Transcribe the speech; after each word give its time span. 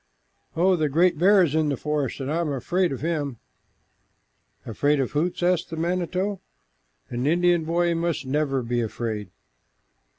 "Oh, 0.57 0.75
the 0.75 0.89
great 0.89 1.19
bear 1.19 1.43
is 1.43 1.53
in 1.53 1.69
the 1.69 1.77
forest, 1.77 2.19
and 2.19 2.31
I 2.33 2.39
am 2.41 2.51
afraid 2.51 2.91
of 2.91 3.01
him!" 3.01 3.37
"Afraid 4.65 4.99
of 4.99 5.11
Hoots?" 5.11 5.43
asked 5.43 5.69
the 5.69 5.77
manito. 5.77 6.41
"An 7.11 7.27
Indian 7.27 7.65
boy 7.65 7.93
must 7.93 8.25
never 8.25 8.63
be 8.63 8.81
afraid." 8.81 9.29